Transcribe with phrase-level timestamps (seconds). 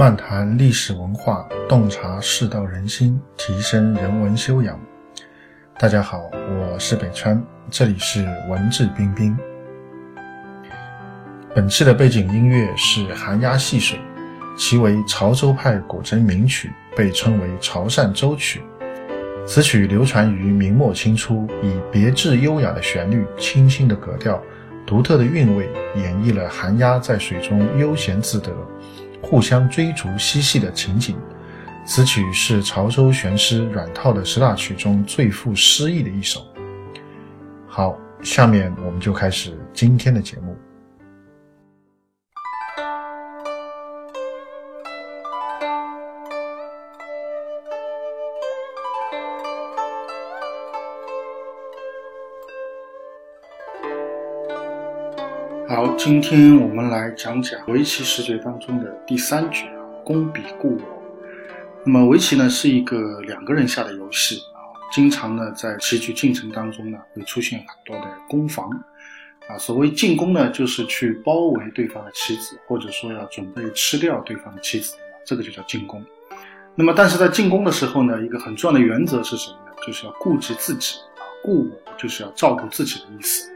[0.00, 4.80] 漫谈历史文化，洞察世道人心，提升人文修养。
[5.78, 9.36] 大家好，我是北川，这里是文质彬彬。
[11.54, 13.98] 本期的背景音乐是《寒鸦戏水》，
[14.56, 18.62] 其为潮州派古筝名曲，被称为潮汕舟曲。
[19.46, 24.42] 此曲流传于明末清初，以别致优雅的旋律、清新的格调、
[24.86, 28.50] 独特的韵味，演绎了寒鸦在水中悠闲自得。
[29.22, 31.16] 互相追逐嬉戏的情景，
[31.84, 36.44] 此曲是潮州玄师阮套的十大曲中最富诗意的一首。
[37.66, 40.56] 好，下面我们就开始今天的节目。
[55.70, 61.02] 好，今天我们来讲讲围棋十诀当中的第三局啊，攻比固我。
[61.84, 68.68] 那么围棋呢是一个两个人下的游戏啊，经常呢在棋局进程当中呢会出现很多的攻防
[69.46, 69.56] 啊。
[69.58, 76.04] 所谓进攻呢，就是去包围对方的棋子，或者说要准备吃掉对方的棋子，这个就叫进攻。
[76.74, 79.72] 那么但是在进攻的时候呢，一个很重要的原则是什么呢？
[79.86, 83.49] 就是要顾及自己啊，顾我就是要照顾自己的意思。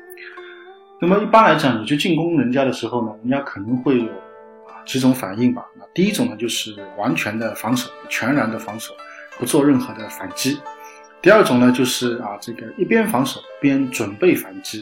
[1.07, 4.07] 那么一般来讲，你去进攻人家的时候呢，人家可能会有
[4.67, 5.67] 啊几种反应吧。
[5.79, 8.95] 那第一种呢，就是完全的防守，全然的防守，
[9.39, 10.57] 不做任何的反击；
[11.21, 14.81] 第二种呢，就是啊这个一边防守边准备反击；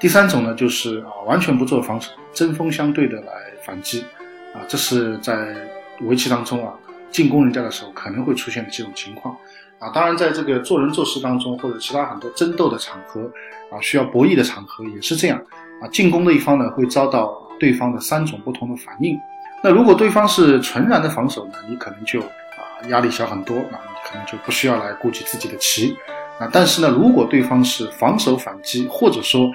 [0.00, 3.32] 第三种呢，就是啊完全不做防守，针锋相对的来
[3.64, 4.04] 反击。
[4.52, 5.54] 啊，这是在
[6.00, 6.74] 围棋当中啊
[7.12, 9.36] 进攻人家的时候可能会出现的几种情况。
[9.78, 13.20] 啊，当然，在这个做人做事当中，或者其他很多争斗的场合，
[13.68, 15.36] 啊，需要博弈的场合，也是这样。
[15.80, 19.18] 啊，进攻的一方呢，会遭到对方的三种不同的反应。
[19.60, 25.96] 那如果对方是纯然的防守呢，你可能就啊压力小很多，那你可能就不需要来顾及自己的棋。
[26.38, 29.50] 啊，但是呢，如果对方是防守反击，或者说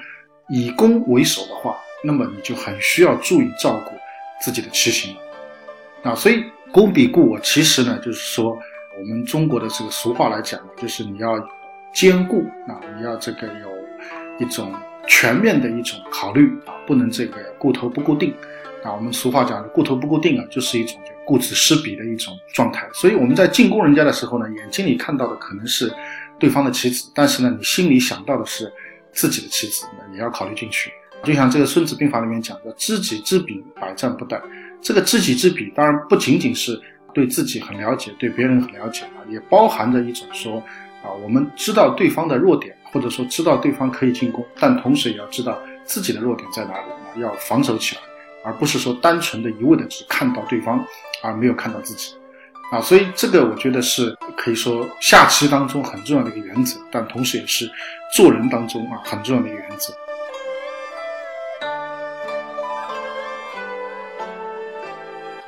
[0.48, 1.74] 以攻为守的话，
[2.04, 3.92] 那么你就很需要注意照顾
[4.42, 5.16] 自己的棋形。
[6.02, 8.58] 啊，所以攻比固我，其实呢，就是说。
[9.00, 11.38] 我们中国的这个俗话来讲，就是你要
[11.94, 14.74] 兼顾啊，你要这个有一种
[15.06, 18.34] 全面的一种考虑啊，不能这个顾头不顾腚
[18.82, 18.92] 啊。
[18.92, 22.88] 我们俗话讲的顾头不顾腚啊，就是一种顾此失彼的一种状态。
[22.92, 25.88] 所以我们在进攻人家的时候呢，眼睛里看到的可能是
[26.36, 28.68] 对方的棋子，但是呢，你心里想到的是
[29.12, 30.90] 自己的棋子，那也要考虑进去。
[31.22, 34.40] 就像这个《孙子兵法》里面讲的“知己知彼，百战不殆”。
[34.80, 36.80] 这个知己知彼，当然不仅仅是。
[37.14, 40.62] 对自己很了解，对别人很了解啊，也包含着一种说
[41.02, 48.02] 啊，我们知道对方的弱点，或者说知道对方可以进攻，但同时也要知道自己的弱点在哪里啊，要防守起来，
[48.44, 50.84] 而不是说单纯的一味的只看到对方，
[51.22, 52.14] 而没有看到自己
[52.70, 52.80] 啊。
[52.80, 57.68] 所以这个我觉得是可以说下棋当中很重要的一个原则，但同时也是
[58.14, 59.92] 做人当中啊很重要的一个原则。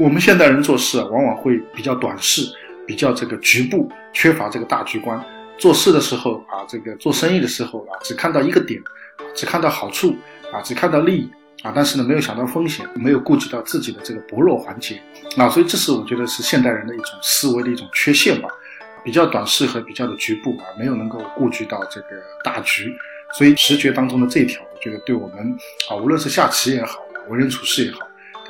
[0.01, 2.41] 我们现代人做事啊，往往会比较短视，
[2.87, 5.23] 比较这个局部，缺乏这个大局观。
[5.59, 8.81] 做事的时候啊，这个做生意的时候啊，只看到一个点，
[9.35, 10.17] 只看到好处
[10.55, 11.31] 啊，只看到利益
[11.63, 14.99] 啊，但是呢，没有想到风险，没有顾及到自己的这个薄弱环节
[15.37, 18.49] 啊，所以这是我觉得是现代人的一种思维的一种缺陷吧，
[19.05, 22.07] 比较短视和比较的局部啊，没有能够顾及到这个
[22.43, 22.91] 大局。
[23.37, 25.55] 所以十诀当中的这一条，我觉得对我们
[25.91, 27.99] 啊，无论是下棋也好，为人处事也好。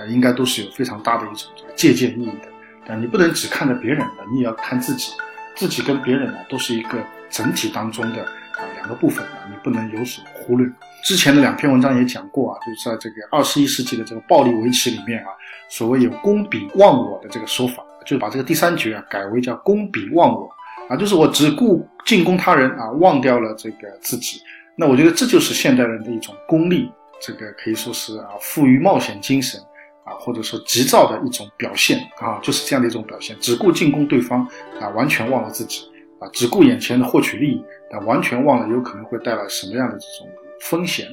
[0.09, 2.49] 应该都是有非常大的一种借鉴意义的，
[2.87, 5.13] 但，你不能只看着别人的，你也要看自己，
[5.55, 10.67] 自己跟别人呢都是一个整体当中的啊两个部分啊，你不能有所忽略。
[11.03, 15.29] 之前的两篇文章也讲过啊，就是在这个二十一世纪的这个暴力围棋里面啊，
[15.69, 20.51] 所谓有攻彼忘我的这个说法，就是把这个第三局啊改为叫攻彼忘我
[20.89, 24.41] 啊，就是我只顾进攻他人啊，忘掉了这个自己。
[24.77, 26.91] 那我觉得这就是现代人的一种功利，
[27.21, 29.61] 这个可以说是啊，富于冒险精神。
[30.11, 34.45] 啊，或者说急躁的一种表现啊，就是这样的一种表现，只顾进攻对方
[34.81, 35.85] 啊，完全忘了自己
[36.19, 37.63] 啊，只顾眼前的获取利益
[37.93, 40.29] 啊，完全忘了有可能会带来什么样的这种
[40.63, 41.07] 风险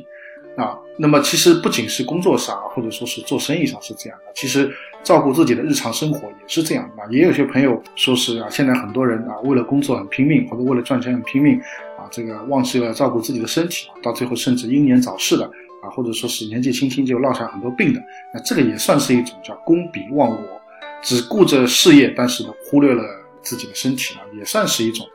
[0.57, 0.75] 啊。
[0.97, 4.73] 那么其实不仅是工作上，或者说是做生意上是这样的，其实
[5.03, 7.05] 照顾自己的日常生活也是这样啊。
[7.11, 11.59] 也有些朋友说是啊，现在很多人啊，为了工作很拼命，或者为了赚钱很拼命
[11.99, 15.47] 啊，这个忘记了照顾自己的身体，到最后甚至英年早逝了。
[15.81, 18.03] 啊，或者说是年纪轻轻就落下很多病的，
[18.33, 20.61] 那这个也算是一种叫功比忘我，
[21.01, 23.03] 只顾着事业，但是呢忽略了
[23.41, 25.05] 自己的身体呢，也算是一种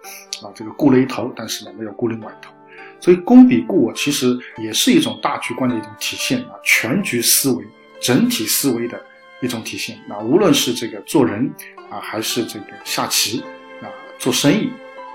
[0.42, 2.52] 啊这个顾了一头，但是呢没有顾另外一头。
[3.00, 7.64] 所以攻彼固我其实也是一种大局观的一种体现啊，全局思维、
[8.00, 9.00] 整体思维的
[9.40, 9.98] 一种体现。
[10.08, 11.52] 那无论是这个做人
[11.90, 13.42] 啊，还是这个下棋
[13.82, 14.70] 啊，做生意，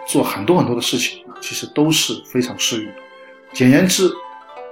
[0.05, 2.99] 做很多很多的事情啊，其实都是非常适用的。
[3.53, 4.11] 简言之，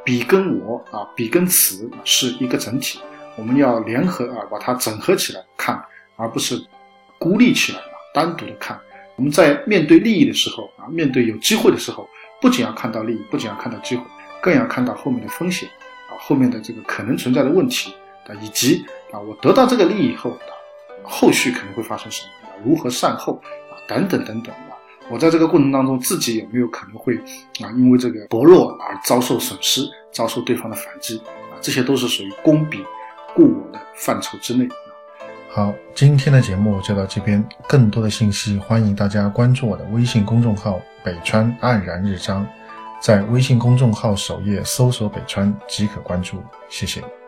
[0.06, 3.00] 彼跟我啊，彼跟此是一个整体，
[3.36, 5.84] 我们要联合啊，把它整合起来看，
[6.16, 6.64] 而不是
[7.18, 8.80] 孤立起来啊，单独的看。
[9.16, 12.08] 我们在面对利益的时候啊，面对有机会的时候，
[12.40, 14.04] 不仅要看到利益，不仅要看到机会，
[14.42, 15.68] 更要看到后面的风险
[16.08, 17.92] 啊，后面的这个可能存在的问题
[18.28, 20.54] 啊，以及啊，我得到这个利益以后啊，
[21.02, 23.42] 后续可能会发生什么，如何善后
[23.72, 24.54] 啊，等等等等，
[25.10, 27.16] 我在这个过程当中自己有没有可能会
[27.64, 29.82] 啊，因为这个薄弱而遭受损失，
[30.12, 32.84] 遭受对方的反击啊，这些都是属于公比
[33.36, 34.68] 故我的范畴之内。
[35.50, 37.48] 好，今天的节目就到这边。
[37.68, 42.46] 更多的信息，欢迎大家关注我的微信公众号“北川黯然日章”，
[43.00, 46.44] 在微信公众号首页搜索“北川”即可关注。
[46.68, 47.25] 谢谢。